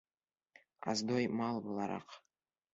[0.95, 2.21] Оздой мал булараҡ.